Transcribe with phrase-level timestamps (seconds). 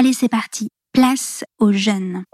[0.00, 0.70] Allez, c'est parti.
[0.94, 2.24] Place aux jeunes.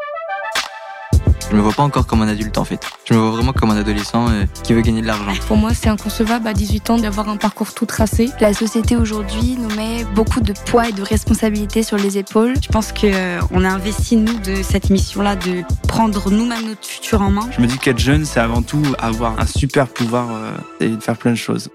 [1.51, 2.79] Je me vois pas encore comme un adulte en fait.
[3.07, 5.33] Je me vois vraiment comme un adolescent euh, qui veut gagner de l'argent.
[5.49, 8.31] Pour moi, c'est inconcevable à 18 ans d'avoir un parcours tout tracé.
[8.41, 12.55] La société aujourd'hui nous met beaucoup de poids et de responsabilités sur les épaules.
[12.63, 17.21] Je pense qu'on euh, a investi nous de cette mission-là de prendre nous-mêmes notre futur
[17.21, 17.51] en main.
[17.51, 21.01] Je me dis qu'être jeune, c'est avant tout avoir un super pouvoir euh, et de
[21.01, 21.69] faire plein de choses.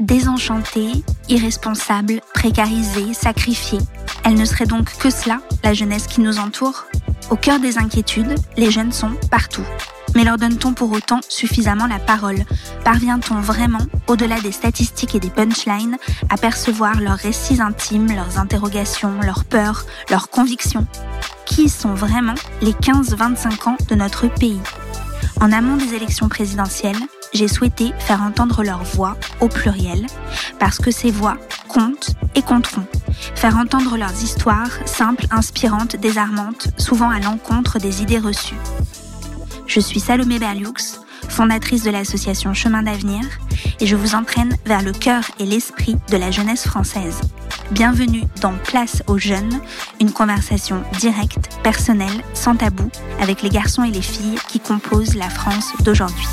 [0.00, 3.80] Désenchantée, irresponsable, précarisée, sacrifiée.
[4.24, 6.86] Elle ne serait donc que cela, la jeunesse qui nous entoure?
[7.28, 9.64] Au cœur des inquiétudes, les jeunes sont partout.
[10.14, 12.44] Mais leur donne-t-on pour autant suffisamment la parole?
[12.82, 15.98] Parvient-on vraiment, au-delà des statistiques et des punchlines,
[16.30, 20.86] à percevoir leurs récits intimes, leurs interrogations, leurs peurs, leurs convictions?
[21.44, 24.60] Qui sont vraiment les 15-25 ans de notre pays?
[25.42, 26.96] En amont des élections présidentielles,
[27.32, 30.06] j'ai souhaité faire entendre leur voix au pluriel,
[30.58, 31.36] parce que ces voix
[31.68, 32.86] comptent et compteront.
[33.34, 38.58] Faire entendre leurs histoires, simples, inspirantes, désarmantes, souvent à l'encontre des idées reçues.
[39.66, 40.74] Je suis Salomé Berlioux,
[41.28, 43.22] fondatrice de l'association Chemin d'avenir,
[43.78, 47.20] et je vous entraîne vers le cœur et l'esprit de la jeunesse française.
[47.70, 49.60] Bienvenue dans Place aux jeunes,
[50.00, 55.30] une conversation directe, personnelle, sans tabou, avec les garçons et les filles qui composent la
[55.30, 56.26] France d'aujourd'hui.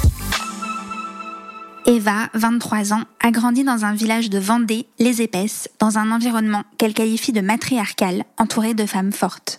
[1.90, 6.66] Eva, 23 ans, a grandi dans un village de Vendée, les Épaisses, dans un environnement
[6.78, 9.58] qu'elle qualifie de matriarcal, entouré de femmes fortes.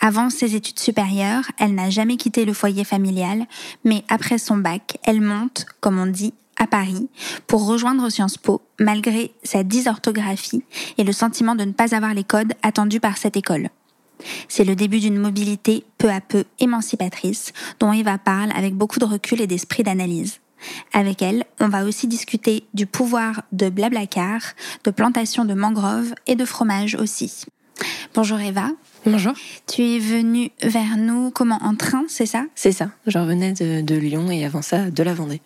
[0.00, 3.46] Avant ses études supérieures, elle n'a jamais quitté le foyer familial,
[3.84, 7.08] mais après son bac, elle monte, comme on dit, à Paris
[7.46, 10.64] pour rejoindre Sciences Po, malgré sa dysorthographie
[10.98, 13.68] et le sentiment de ne pas avoir les codes attendus par cette école.
[14.48, 19.04] C'est le début d'une mobilité peu à peu émancipatrice dont Eva parle avec beaucoup de
[19.04, 20.40] recul et d'esprit d'analyse.
[20.92, 24.40] Avec elle, on va aussi discuter du pouvoir de Blablacar,
[24.84, 27.44] de plantation de mangroves et de fromage aussi.
[28.14, 28.70] Bonjour Eva.
[29.06, 29.32] Bonjour.
[29.66, 31.58] Tu es venue vers nous comment?
[31.62, 32.44] En train, c'est ça?
[32.54, 32.90] C'est ça.
[33.06, 35.40] Je revenais de, de, Lyon et avant ça de la Vendée.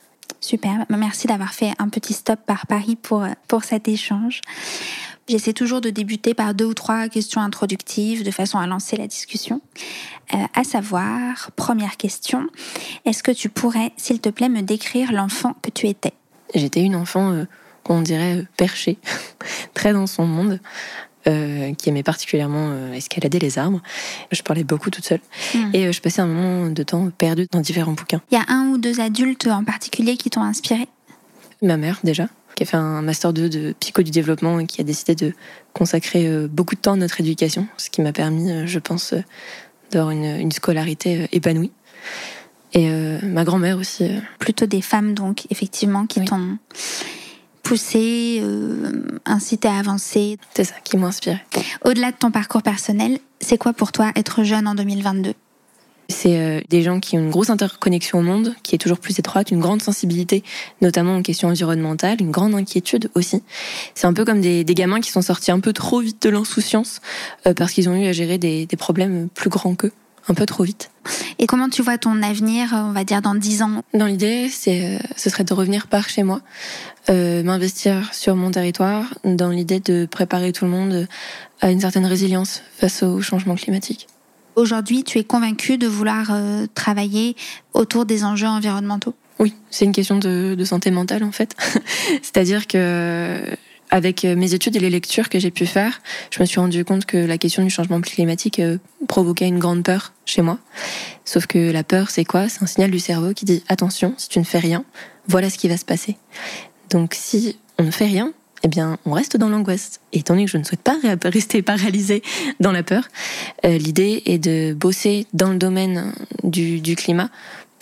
[0.45, 0.85] Super.
[0.91, 4.43] Merci d'avoir fait un petit stop par Paris pour, pour cet échange.
[5.27, 9.07] J'essaie toujours de débuter par deux ou trois questions introductives de façon à lancer la
[9.07, 9.63] discussion.
[10.35, 12.47] Euh, à savoir, première question,
[13.07, 16.13] est-ce que tu pourrais, s'il te plaît, me décrire l'enfant que tu étais?
[16.55, 17.47] J'étais une enfant, euh,
[17.83, 18.99] qu'on dirait, euh, perchée,
[19.73, 20.61] très dans son monde.
[21.27, 23.81] Euh, qui aimait particulièrement euh, escalader les arbres.
[24.31, 25.21] Je parlais beaucoup toute seule
[25.55, 25.59] mmh.
[25.73, 28.21] et euh, je passais un moment de temps perdu dans différents bouquins.
[28.31, 30.87] Il y a un ou deux adultes en particulier qui t'ont inspiré?
[31.63, 34.83] Ma mère déjà, qui a fait un master 2 de psycho du développement et qui
[34.83, 35.33] a décidé de
[35.73, 39.15] consacrer beaucoup de temps à notre éducation, ce qui m'a permis, je pense,
[39.93, 41.73] d'avoir une, une, scolarité épanouie.
[42.75, 42.91] Et
[43.23, 44.11] ma grand-mère aussi.
[44.39, 46.27] Plutôt des femmes, donc, effectivement, qui oui.
[46.27, 46.59] t'ont
[47.65, 48.93] poussé, euh,
[49.25, 50.39] incité à avancer.
[50.55, 51.39] C'est ça qui m'a inspiré.
[51.85, 55.35] Au-delà de ton parcours personnel, c'est quoi pour toi être jeune en 2022
[56.11, 59.19] c'est euh, des gens qui ont une grosse interconnexion au monde, qui est toujours plus
[59.19, 60.45] étroite, une grande sensibilité,
[60.83, 63.43] notamment en questions environnementales, une grande inquiétude aussi.
[63.95, 66.29] C'est un peu comme des, des, gamins qui sont sortis un peu trop vite de
[66.29, 67.01] l'insouciance
[67.47, 69.93] euh, parce qu'ils ont eu à gérer des, des problèmes plus grands qu'eux
[70.29, 70.91] un peu trop vite.
[71.39, 73.83] Et comment tu vois ton avenir, on va dire, dans dix ans?
[73.93, 76.41] Dans l'idée, c'est, ce serait de revenir par chez moi,
[77.11, 81.09] euh, m'investir sur mon territoire, dans l'idée de préparer tout le monde
[81.61, 84.07] à une certaine résilience face au changement climatique.
[84.57, 87.35] Aujourd'hui, tu es convaincu de vouloir euh, travailler
[87.73, 89.15] autour des enjeux environnementaux?
[89.41, 91.57] Oui, c'est une question de, de santé mentale en fait.
[92.23, 93.41] C'est-à-dire que
[93.95, 96.01] avec mes études et les lectures que j'ai pu faire,
[96.33, 98.61] je me suis rendu compte que la question du changement climatique
[99.07, 100.59] provoquait une grande peur chez moi.
[101.25, 102.49] Sauf que la peur, c'est quoi?
[102.49, 104.85] C'est un signal du cerveau qui dit attention, si tu ne fais rien,
[105.29, 106.17] voilà ce qui va se passer.
[106.91, 108.33] Donc si on ne fait rien,
[108.65, 110.01] eh bien, on reste dans l'angoisse.
[110.13, 112.25] Et étant donné que je ne souhaite pas rester paralysée
[112.59, 113.05] dans la peur,
[113.65, 116.13] euh, l'idée est de bosser dans le domaine
[116.43, 117.31] du, climat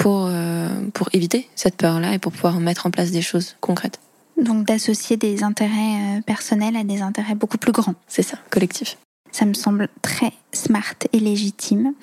[0.05, 3.99] euh, pour éviter cette peur-là et pour pouvoir mettre en place des choses concrètes.
[4.41, 7.95] Donc d'associer des intérêts personnels à des intérêts beaucoup plus grands.
[8.09, 8.97] C'est ça, collectif.
[9.31, 11.95] Ça me semble très smart et légitime.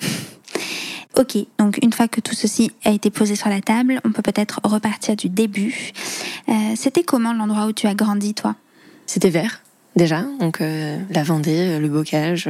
[1.18, 4.22] Ok, donc une fois que tout ceci a été posé sur la table, on peut
[4.22, 5.92] peut-être repartir du début.
[6.48, 8.54] Euh, C'était comment l'endroit où tu as grandi, toi?
[9.06, 9.62] C'était vert,
[9.96, 10.22] déjà.
[10.38, 12.48] Donc euh, la Vendée, le bocage,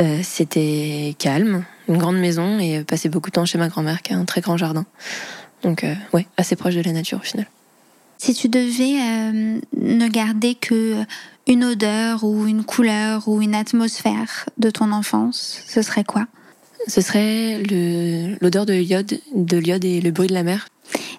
[0.00, 4.12] euh, c'était calme, une grande maison et passer beaucoup de temps chez ma grand-mère qui
[4.12, 4.84] a un très grand jardin.
[5.62, 7.46] Donc ouais, assez proche de la nature au final.
[8.24, 10.94] Si tu devais euh, ne garder que
[11.48, 16.28] une odeur ou une couleur ou une atmosphère de ton enfance, ce serait quoi?
[16.86, 17.60] Ce serait
[18.40, 20.68] l'odeur de l'iode, de l'iode et le bruit de la mer.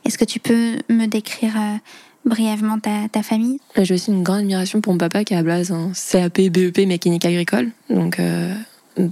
[0.05, 1.75] Est-ce que tu peux me décrire euh,
[2.23, 3.59] brièvement ta, ta famille?
[3.75, 6.87] J'ai aussi une grande admiration pour mon papa qui a à Blaze un CAP, BEP,
[6.87, 7.71] mécanique agricole.
[7.89, 8.55] Donc euh,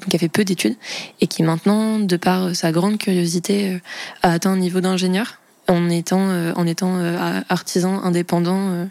[0.09, 0.77] qui a fait peu d'études
[1.19, 3.81] et qui maintenant, de par sa grande curiosité,
[4.21, 5.40] a atteint un niveau d'ingénieur
[5.71, 6.99] en étant, en étant
[7.49, 8.87] artisan indépendant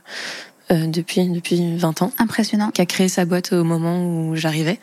[0.70, 2.12] depuis, depuis 20 ans.
[2.18, 2.70] Impressionnant.
[2.70, 4.78] Qui a créé sa boîte au moment où j'arrivais.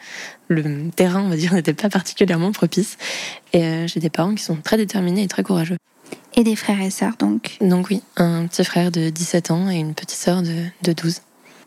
[0.48, 2.98] Le terrain, on va dire, n'était pas particulièrement propice.
[3.54, 5.78] Et j'ai des parents qui sont très déterminés et très courageux.
[6.36, 7.58] Et des frères et sœurs, donc?
[7.62, 11.22] Donc oui, un petit frère de 17 ans et une petite sœur de, de 12.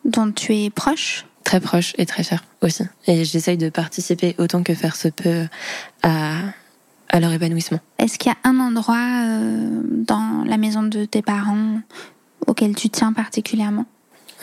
[0.04, 1.26] Dont tu es proche?
[1.42, 2.84] Très proche et très fière aussi.
[3.06, 5.46] Et j'essaye de participer autant que faire se peut
[6.02, 6.36] à,
[7.10, 7.80] à leur épanouissement.
[7.98, 11.80] Est-ce qu'il y a un endroit euh, dans la maison de tes parents
[12.46, 13.86] auquel tu tiens particulièrement?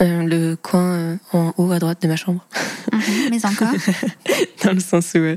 [0.00, 2.46] Euh, le coin euh, en haut à droite de ma chambre.
[2.92, 3.00] Mhm,
[3.30, 3.72] mais encore
[4.64, 5.36] Dans le sens où euh,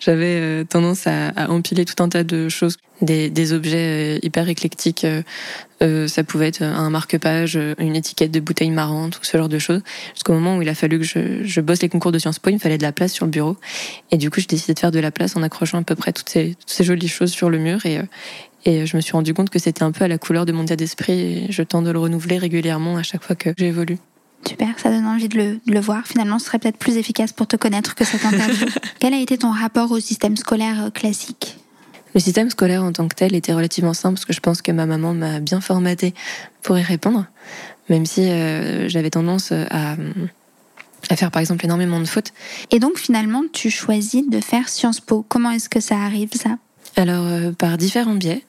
[0.00, 4.48] j'avais euh, tendance à, à, empiler tout un tas de choses, des, des objets hyper
[4.48, 5.06] éclectiques.
[5.80, 9.82] ça pouvait être un marque-page, une étiquette de bouteille marrante ou ce genre de choses.
[10.14, 12.50] Jusqu'au moment où il a fallu que je, je, bosse les concours de Sciences Po,
[12.50, 13.56] il me fallait de la place sur le bureau.
[14.10, 16.12] Et du coup, j'ai décidé de faire de la place en accrochant à peu près
[16.12, 17.86] toutes ces, toutes ces jolies choses sur le mur.
[17.86, 18.00] Et,
[18.64, 20.64] et je me suis rendu compte que c'était un peu à la couleur de mon
[20.64, 23.98] état d'esprit et je tente de le renouveler régulièrement à chaque fois que j'évolue.
[24.46, 26.06] Super, ça donne envie de le, de le, voir.
[26.06, 28.66] Finalement, ce serait peut-être plus efficace pour te connaître que cette interview.
[28.98, 31.58] Quel a été ton rapport au système scolaire classique?
[32.14, 34.72] Le système scolaire en tant que tel était relativement simple parce que je pense que
[34.72, 36.14] ma maman m'a bien formaté
[36.62, 37.26] pour y répondre,
[37.88, 39.96] même si euh, j'avais tendance à,
[41.08, 42.32] à faire par exemple énormément de fautes.
[42.70, 45.24] Et donc finalement, tu choisis de faire Sciences Po.
[45.28, 46.56] Comment est-ce que ça arrive ça?
[46.96, 48.42] Alors, euh, par différents biais.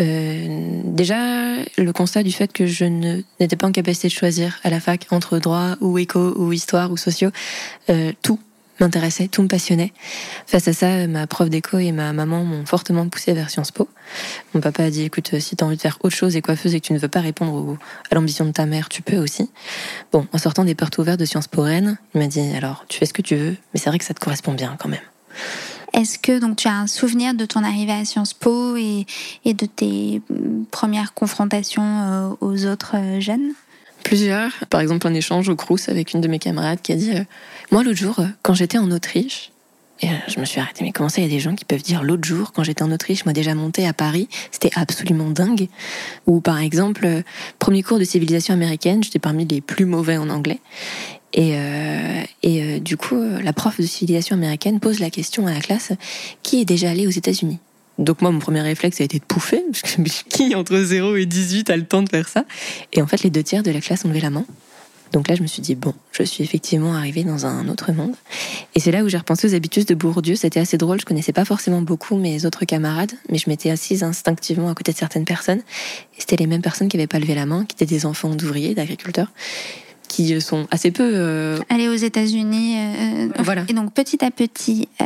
[0.00, 4.70] Euh, déjà, le constat du fait que je n'étais pas en capacité de choisir à
[4.70, 7.30] la fac entre droit ou éco ou histoire ou sociaux,
[7.90, 8.38] euh, tout
[8.80, 9.92] m'intéressait, tout me passionnait.
[10.46, 13.88] Face à ça, ma prof d'éco et ma maman m'ont fortement poussé vers Sciences Po.
[14.52, 16.80] Mon papa a dit, écoute, si t'as envie de faire autre chose et coiffeuse et
[16.80, 17.78] que tu ne veux pas répondre au,
[18.10, 19.50] à l'ambition de ta mère, tu peux aussi.
[20.10, 22.98] Bon, en sortant des portes ouvertes de Sciences Po Rennes, il m'a dit, alors, tu
[22.98, 25.00] fais ce que tu veux, mais c'est vrai que ça te correspond bien quand même.
[25.94, 29.06] Est-ce que donc tu as un souvenir de ton arrivée à Sciences Po et,
[29.44, 30.20] de tes
[30.72, 33.52] premières confrontations euh, aux autres euh, jeunes?
[34.02, 34.50] Plusieurs.
[34.70, 37.22] Par exemple, un échange au Crous avec une de mes camarades qui a dit euh,
[37.70, 39.52] Moi, l'autre jour, quand j'étais en Autriche,
[40.02, 41.80] et je me suis arrêtée, mais comment ça, il y a des gens qui peuvent
[41.80, 45.68] dire l'autre jour, quand j'étais en Autriche, moi déjà monté à Paris, c'était absolument dingue.
[46.26, 47.22] Ou par exemple,
[47.60, 50.58] premier cours de civilisation américaine, j'étais parmi les plus mauvais en anglais.
[51.34, 55.60] Et, euh, euh, du coup, la prof de civilisation américaine pose la question à la
[55.60, 55.92] classe
[56.42, 57.58] qui est déjà allé aux États-Unis?
[57.98, 61.26] Donc moi, mon premier réflexe a été de pouffer, parce que qui entre 0 et
[61.26, 62.44] 18 a le temps de faire ça?
[62.92, 64.44] Et en fait, les deux tiers de la classe ont levé la main.
[65.12, 68.14] Donc là, je me suis dit, bon, je suis effectivement arrivée dans un autre monde.
[68.74, 70.34] Et c'est là où j'ai repensé aux habitudes de Bourdieu.
[70.34, 74.02] C'était assez drôle, je connaissais pas forcément beaucoup mes autres camarades, mais je m'étais assise
[74.02, 75.60] instinctivement à côté de certaines personnes.
[76.16, 78.34] Et c'était les mêmes personnes qui n'avaient pas levé la main, qui étaient des enfants
[78.34, 79.30] d'ouvriers, d'agriculteurs
[80.08, 81.10] qui sont assez peu.
[81.14, 81.58] Euh...
[81.68, 82.76] Aller aux États-Unis.
[82.78, 83.64] Euh, voilà.
[83.68, 85.04] Et donc petit à petit, euh,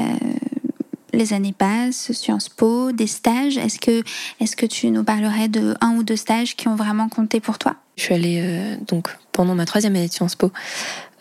[1.12, 3.58] les années passent, Sciences Po, des stages.
[3.58, 4.02] Est-ce que,
[4.40, 7.58] est-ce que tu nous parlerais de un ou deux stages qui ont vraiment compté pour
[7.58, 7.74] toi?
[7.96, 10.52] Je suis allée euh, donc pendant ma troisième année de Sciences Po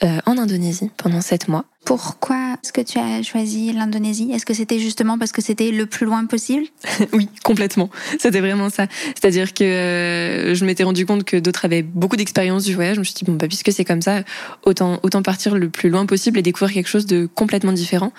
[0.02, 1.66] en Indonésie pendant sept mois.
[1.84, 4.30] Pourquoi est-ce que tu as choisi l'Indonésie?
[4.34, 6.66] Est-ce que c'était justement parce que c'était le plus loin possible?
[7.14, 7.90] Oui, complètement.
[8.20, 8.88] C'était vraiment ça.
[9.16, 12.96] C'est-à-dire que euh, je m'étais rendu compte que d'autres avaient beaucoup d'expérience du voyage.
[12.96, 14.24] Je me suis dit, bon, bah, puisque c'est comme ça,
[14.64, 18.12] autant, autant partir le plus loin possible et découvrir quelque chose de complètement différent.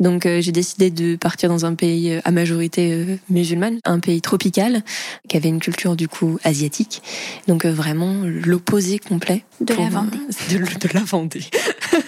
[0.00, 4.22] Donc euh, j'ai décidé de partir dans un pays à majorité euh, musulmane, un pays
[4.22, 4.82] tropical,
[5.28, 7.02] qui avait une culture du coup asiatique.
[7.48, 9.44] Donc euh, vraiment l'opposé complet.
[9.60, 10.18] De la Vendée.
[10.50, 11.44] De, de la Vendée.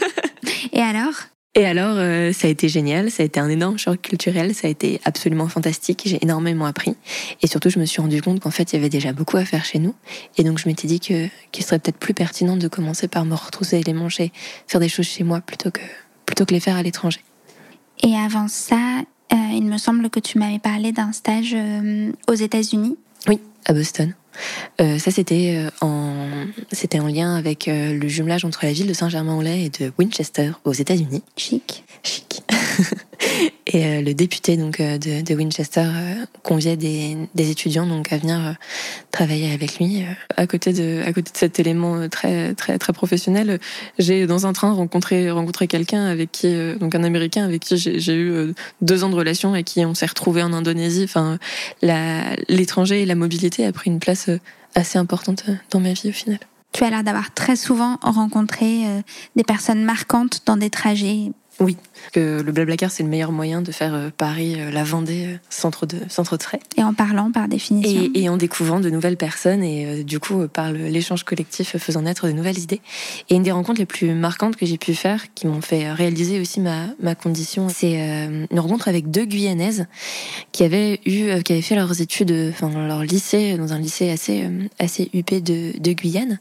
[0.72, 1.31] Et alors?
[1.54, 4.68] Et alors, euh, ça a été génial, ça a été un énorme choc culturel, ça
[4.68, 6.96] a été absolument fantastique, j'ai énormément appris.
[7.42, 9.44] Et surtout, je me suis rendu compte qu'en fait, il y avait déjà beaucoup à
[9.44, 9.94] faire chez nous.
[10.38, 13.34] Et donc, je m'étais dit que qu'il serait peut-être plus pertinent de commencer par me
[13.34, 14.32] retrousser les manches et
[14.66, 15.82] faire des choses chez moi plutôt que,
[16.24, 17.20] plutôt que les faire à l'étranger.
[18.02, 22.34] Et avant ça, euh, il me semble que tu m'avais parlé d'un stage euh, aux
[22.34, 22.96] États-Unis.
[23.28, 24.14] Oui, à Boston.
[24.80, 28.86] Euh, ça, c'était euh, en, c'était en lien avec euh, le jumelage entre la ville
[28.86, 31.22] de Saint-Germain-en-Laye et de Winchester aux États-Unis.
[31.36, 31.84] Chic.
[32.02, 32.42] Chic.
[33.72, 35.88] et euh, le député donc de, de Winchester
[36.42, 38.56] conviait des, des, étudiants donc à venir
[39.10, 40.04] travailler avec lui.
[40.36, 43.58] À côté de, à côté de cet élément très, très, très professionnel,
[43.98, 48.16] j'ai dans un train rencontré, rencontré quelqu'un avec qui, donc un Américain avec qui j'ai
[48.16, 51.04] eu deux ans de relation et qui on s'est retrouvé en Indonésie.
[51.04, 51.38] Enfin,
[51.82, 54.30] l'étranger et la mobilité a pris une place
[54.74, 56.38] assez importante dans ma vie au final.
[56.72, 58.82] Tu as l'air d'avoir très souvent rencontré
[59.36, 61.76] des personnes marquantes dans des trajets Oui,
[62.12, 65.36] que le Blablacar, c'est le meilleur moyen de faire euh, Paris, euh, la Vendée, euh,
[65.50, 66.60] sans trop de, trop de frais.
[66.76, 68.10] Et en parlant par définition.
[68.14, 72.26] Et, et en découvrant de nouvelles personnes et du coup, par l'échange collectif, faisant naître
[72.26, 72.80] de nouvelles idées.
[73.28, 76.40] Et une des rencontres les plus marquantes que j'ai pu faire, qui m'ont fait réaliser
[76.40, 77.94] aussi ma, ma condition, c'est
[78.50, 79.86] une rencontre avec deux Guyanaises
[80.52, 84.10] qui avaient eu, qui avaient fait leurs études, enfin dans leur lycée, dans un lycée
[84.10, 86.38] assez, assez huppé de, de Guyane.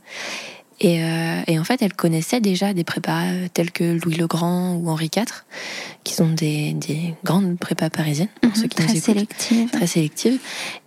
[0.83, 4.25] Et, euh, et en fait, elles connaissaient déjà des prépas euh, tels que Louis le
[4.25, 5.25] Grand ou Henri IV,
[6.03, 9.69] qui sont des, des grandes prépas parisiennes, pour ceux Mhm, qui nous très écoutent sélective.
[9.69, 10.39] très sélective.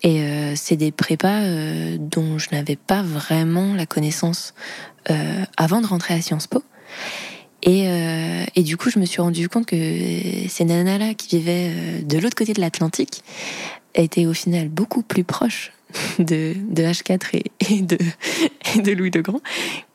[0.02, 4.52] Et euh, c'est des prépas euh, dont je n'avais pas vraiment la connaissance
[5.10, 6.64] euh, avant de rentrer à Sciences Po.
[7.62, 9.76] Et, euh, et du coup, je me suis rendu compte que
[10.48, 13.22] ces nanas-là qui vivaient euh, de l'autre côté de l'Atlantique
[13.94, 15.72] étaient au final beaucoup plus proches
[16.18, 17.98] de, de H4 et, de,
[18.74, 19.40] et de Louis le Grand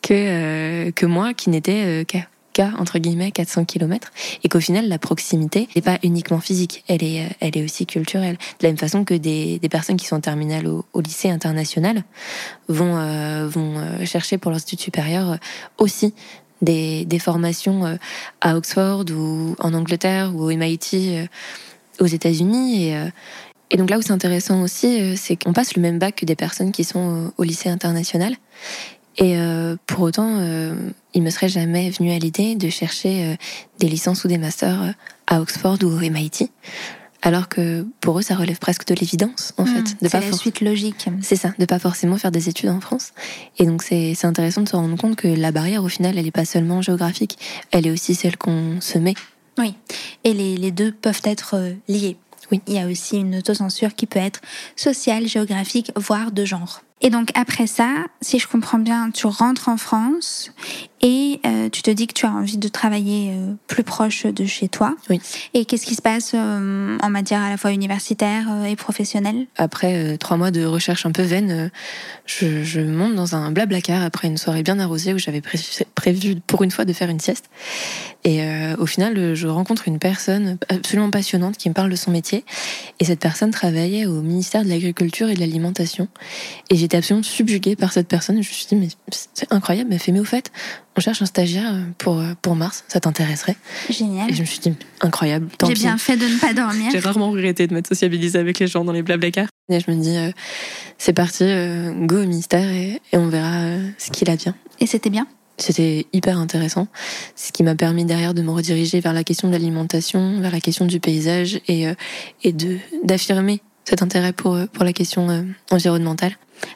[0.01, 4.12] que, euh, que moi qui n'étais euh, qu'à entre guillemets 400 km
[4.44, 7.86] et qu'au final la proximité n'est pas uniquement physique elle est euh, elle est aussi
[7.86, 8.38] culturelle.
[8.60, 12.03] De la même façon que des, personnes qui sont en terminale au, lycée international
[12.68, 15.38] vont vont chercher pour leur études supérieures
[15.77, 16.13] aussi
[16.62, 17.98] des, des formations
[18.41, 21.29] à Oxford ou en Angleterre ou au MIT
[22.00, 23.12] aux États-Unis et
[23.72, 26.26] et donc là où c'est intéressant aussi, euh, c'est qu'on passe le même bac que
[26.26, 28.36] des personnes qui sont au, au lycée international.
[29.18, 30.74] Et euh, pour autant, euh,
[31.14, 33.36] il me serait jamais venu à l'idée de chercher euh,
[33.80, 34.92] des licences ou des masters euh,
[35.28, 36.50] à Oxford ou au MIT,
[37.22, 40.40] alors que pour eux, ça relève presque de l'évidence, en Mmh, fait, c'est la for-
[40.40, 41.08] suite logique.
[41.22, 43.12] c'est ça, de pas forcément faire des études en France.
[43.58, 46.26] Et donc c'est c'est intéressant de se rendre compte que la barrière, au final, elle
[46.26, 47.38] est pas seulement géographique,
[47.72, 49.16] elle est aussi celle qu'on se met.
[49.58, 49.74] Oui.
[50.24, 52.16] Et les, les deux peuvent être euh, liés.
[52.51, 52.62] Oui.
[52.68, 54.41] Il y a aussi une autocensure qui peut être
[54.75, 56.82] sociale, géographique, voire de genre.
[57.01, 57.88] Et donc après ça,
[58.22, 60.51] si je comprends bien, tu rentres en France
[61.01, 64.46] et euh, tu te dis que tu as envie de travailler euh, plus proche de
[64.46, 64.98] chez toi.
[65.10, 65.22] Oui.
[65.53, 69.48] Et qu'est-ce qui se passe euh, en matière à la fois universitaire et professionnelle?
[69.56, 71.72] Après trois mois de recherche un peu vaine,
[72.25, 75.58] je, je monte dans un blablacar après une soirée bien arrosée où j'avais pré-
[75.96, 77.46] prévu pour une fois de faire une sieste.
[78.25, 78.41] Et
[78.77, 82.44] au final, je rencontre une personne absolument passionnante qui me parle de son métier.
[83.00, 86.10] Et cette personne travaillait au ministère de l'Agriculture et de l'Alimentation.
[86.70, 88.36] Et j'étais absolument subjuguée par cette personne.
[88.41, 90.51] Je me suis dit, mais c'est incroyable, elle fait, mais au fait,
[90.98, 93.55] on cherche un stagiaire pour, pour Mars, ça t'intéresserait
[93.89, 94.31] Génial.
[94.31, 96.89] Et je me suis dit, incroyable, tant J'ai bien fait de ne pas dormir.
[96.91, 99.50] J'ai rarement regretté de m'être sociabilisée avec les gens dans les blablacars.
[99.72, 100.31] Et je me dis, euh,
[100.98, 104.53] c'est parti, euh, go au ministère et, et on verra euh, ce qu'il advient.
[104.79, 105.27] Et c'était bien
[105.58, 106.88] C'était hyper intéressant,
[107.36, 110.60] ce qui m'a permis derrière de me rediriger vers la question de l'alimentation, vers la
[110.60, 111.93] question du paysage et, euh,
[112.43, 115.41] et de d'affirmer cet intérêt pour, euh, pour la question euh,
[115.72, 116.34] environnementale.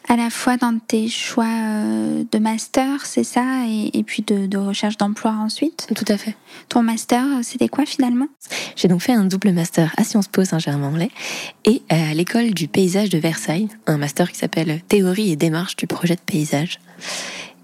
[0.07, 4.45] À la fois dans tes choix euh, de master, c'est ça, et, et puis de,
[4.45, 5.87] de recherche d'emploi ensuite.
[5.95, 6.35] Tout à fait.
[6.69, 8.27] Ton master, c'était quoi finalement?
[8.75, 11.11] J'ai donc fait un double master à Sciences Po Saint-Germain-en-Laye
[11.65, 15.87] et à l'école du paysage de Versailles, un master qui s'appelle Théorie et démarche du
[15.87, 16.79] projet de paysage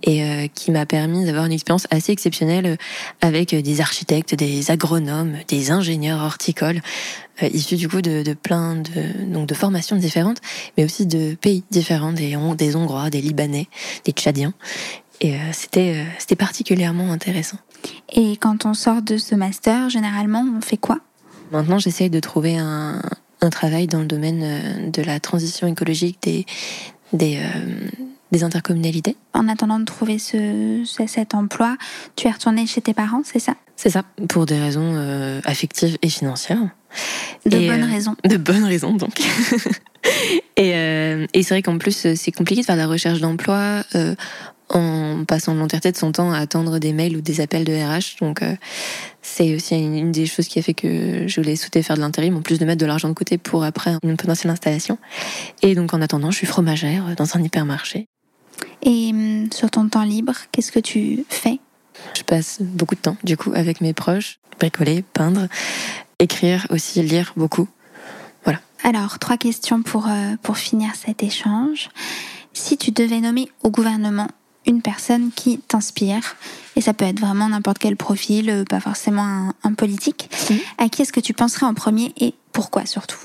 [0.04, 2.76] et euh, qui m'a permis d'avoir une expérience assez exceptionnelle euh,
[3.22, 6.82] avec des architectes, des agronomes, des ingénieurs horticoles
[7.44, 10.40] euh, issus du coup de, de plein de donc de formations différentes,
[10.78, 13.68] mais aussi de pays différents, des Hon- des Hongrois, des Libanais,
[14.06, 14.54] des Tchadiens.
[15.22, 17.58] Et euh, c'était euh, c'était particulièrement intéressant.
[18.14, 21.00] Et quand on sort de ce master, généralement, on fait quoi?
[21.52, 23.02] Maintenant, j'essaye de trouver un,
[23.42, 26.46] un travail dans le domaine euh, de la transition écologique des,
[27.12, 27.90] des, euh,
[28.32, 29.16] des intercommunalités.
[29.34, 31.78] En attendant de trouver ce, ce- cet emploi,
[32.16, 33.56] tu es retourné chez tes parents, c'est ça?
[33.76, 36.60] C'est ça, pour des raisons euh, affectives et financières.
[37.46, 38.16] De Et, bonnes euh, raisons.
[38.28, 39.20] De bonnes raisons, donc.
[40.58, 43.84] et euh, et c'est vrai qu'en plus, c'est compliqué de faire de la recherche d'emploi
[44.72, 48.18] en passant l'entièreté de son temps à attendre des mails ou des appels de RH.
[48.22, 48.42] Donc,
[49.24, 52.02] c'est aussi une, une des choses qui a fait que je voulais souhaiter faire de
[52.02, 55.00] l'intérim, en plus de mettre de l'argent de côté pour après une potentielle installation.
[55.64, 58.06] Et donc, en attendant, je suis fromagère dans un hypermarché.
[58.84, 61.60] Et hum, sur ton temps libre, qu'est-ce que tu fais?
[62.16, 65.48] Je passe beaucoup de temps, du coup, avec mes proches, bricoler, peindre,
[66.20, 67.68] écrire aussi, lire beaucoup.
[68.86, 71.90] Alors, trois questions pour, euh, pour finir cet échange.
[72.54, 74.30] Si tu devais nommer au gouvernement
[74.66, 76.38] une personne qui t'inspire,
[76.78, 80.60] et ça peut être vraiment n'importe quel profil, euh, pas forcément un, un politique, Mhm.
[80.78, 83.20] à qui est-ce que tu penserais en premier et pourquoi surtout?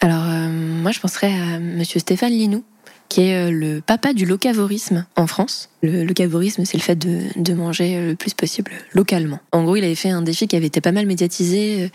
[0.00, 0.48] Alors, euh,
[0.82, 2.64] moi, je penserais à Monsieur Stéphane Linou,
[3.08, 5.70] qui est euh, le papa du locavorisme en France.
[5.82, 9.38] Le locavorisme, c'est le fait de, de, manger le plus possible localement.
[9.52, 11.88] En gros, il avait fait un défi qui avait été pas mal médiatisé, euh,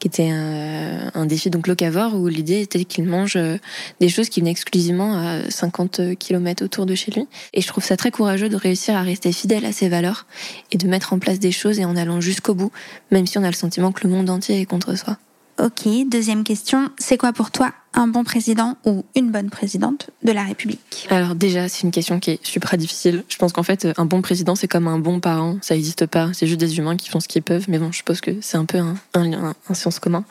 [0.00, 3.56] qui était un, un défi donc locavore, où l'idée était qu'il mange euh,
[4.00, 7.26] des choses qui venaient exclusivement à 50 km autour de chez lui.
[7.54, 10.26] Et je trouve ça très courageux de réussir à rester fidèle à ses valeurs
[10.72, 12.72] et de mettre en place des choses et en allant jusqu'au bout,
[13.10, 15.16] même si on a le sentiment que le monde entier est contre soi.
[15.62, 20.32] Ok, deuxième question, c'est quoi pour toi un bon président ou une bonne présidente de
[20.32, 21.06] la République?
[21.10, 23.24] Alors déjà, c'est une question qui est super difficile.
[23.28, 25.58] Je pense qu'en fait, un bon président, c'est comme un bon parent.
[25.60, 26.30] Ça n'existe pas.
[26.32, 27.66] C'est juste des humains qui font ce qu'ils peuvent.
[27.68, 30.24] Mais bon, je suppose que c'est un peu un, un, un, science commun.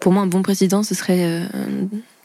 [0.00, 1.46] Pour moi, un bon président, ce serait euh,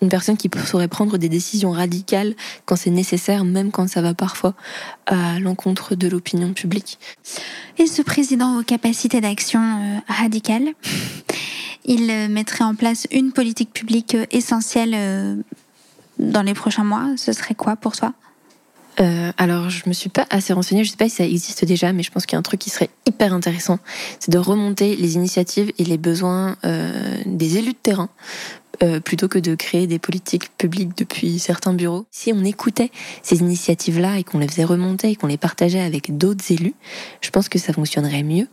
[0.01, 2.36] une personne qui saurait prendre des décisions radicales
[2.66, 4.54] quand c'est nécessaire, même quand ça va parfois
[5.06, 7.00] à l'encontre de l'opinion publique.
[7.78, 10.74] Et ce président aux capacités d'action euh, radicales?
[11.86, 15.36] Il euh, mettrait en place une politique publique euh, essentielle euh,
[16.17, 17.07] dans les prochains mois.
[17.17, 18.13] Ce serait quoi pour toi?
[19.38, 20.83] Alors, je me suis pas assez renseignée.
[20.83, 22.59] Je sais pas si ça existe déjà, mais je pense qu'il y a un truc
[22.59, 23.79] qui serait hyper intéressant,
[24.19, 26.57] c'est de remonter les initiatives et les besoins
[27.25, 28.09] des élus de terrain.
[29.05, 32.07] Plutôt que de créer des politiques publiques depuis certains bureaux.
[32.12, 32.91] Si on écoutait
[33.24, 36.74] ces initiatives-là et qu'on les faisait remonter et qu'on les partageait avec d'autres élus,
[37.21, 38.50] je pense que ça fonctionnerait mieux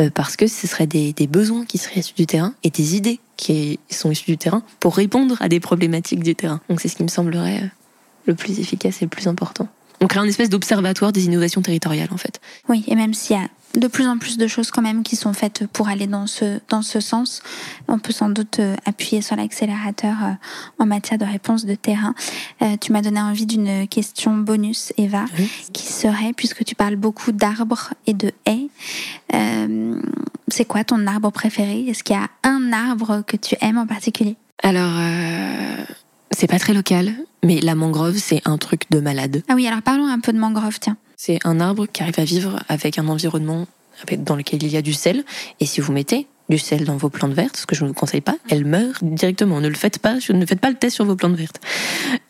[0.00, 2.96] euh, parce que ce seraient des, des, besoins qui seraient issus du terrain et des
[2.96, 6.60] idées qui sont issues du terrain pour répondre à des problématiques du terrain.
[6.68, 7.68] Donc c'est ce qui me semblerait euh,
[8.26, 9.68] le plus efficace et le plus important.
[10.00, 12.40] On crée un espèce d'observatoire des innovations territoriales en fait.
[12.68, 15.16] Oui, et même s'il y a de plus en plus de choses quand même qui
[15.16, 17.42] sont faites pour aller dans ce, dans ce sens.
[17.88, 20.32] On peut sans doute euh, appuyer sur l'accélérateur euh,
[20.78, 22.14] en matière de réponse de terrain.
[22.62, 25.50] Euh, tu m'as donné envie d'une question bonus, Eva, oui.
[25.72, 28.68] qui serait, puisque tu parles beaucoup d'arbres et de haies,
[29.34, 30.00] euh,
[30.48, 31.86] c'est quoi ton arbre préféré?
[31.88, 34.36] Est-ce qu'il y a un arbre que tu aimes en particulier?
[34.62, 35.84] Alors, euh,
[36.36, 39.42] c'est pas très local, mais la mangrove, c'est un truc de malade.
[39.48, 40.98] Ah oui, alors parlons un peu de mangrove, tiens.
[41.16, 43.66] C'est un arbre qui arrive à vivre avec un environnement
[44.18, 45.24] dans lequel il y a du sel.
[45.60, 47.94] Et si vous mettez du sel dans vos plantes vertes, ce que je ne vous
[47.94, 49.60] conseille pas, elle meurt directement.
[49.60, 51.60] Ne le faites pas, ne faites pas le test sur vos plantes vertes.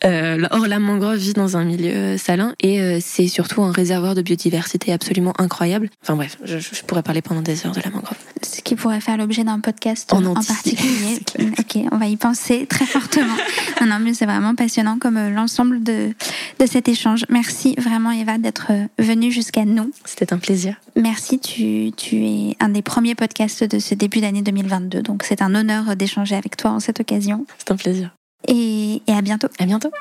[0.05, 4.15] Euh, or, la mangrove vit dans un milieu salin et euh, c'est surtout un réservoir
[4.15, 5.89] de biodiversité absolument incroyable.
[6.03, 8.17] Enfin bref, je, je, pourrais parler pendant des heures de la mangrove.
[8.43, 11.19] Ce qui pourrait faire l'objet d'un podcast en, en particulier.
[11.59, 13.35] ok, on va y penser très fortement.
[13.81, 16.13] non, non, mais c'est vraiment passionnant comme euh, l'ensemble de,
[16.59, 17.25] de cet échange.
[17.29, 19.91] Merci vraiment Eva d'être euh, venue jusqu'à nous.
[20.05, 20.75] C'était un plaisir.
[20.97, 25.03] Merci, tu, tu es un des premiers podcasts de ce début d'année 2022.
[25.03, 27.45] Donc c'est un honneur d'échanger avec toi en cette occasion.
[27.59, 28.15] C'est un plaisir.
[28.47, 29.47] Et, et à bientôt.
[29.59, 29.91] À bientôt.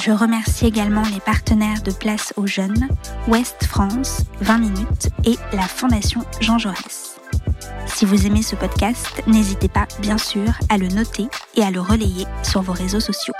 [0.00, 2.88] Je remercie également les partenaires de Place aux Jeunes,
[3.26, 7.16] Ouest France, 20 minutes et la Fondation Jean Jaurès.
[7.86, 11.80] Si vous aimez ce podcast, n'hésitez pas, bien sûr, à le noter et à le
[11.80, 13.34] relayer sur vos réseaux sociaux.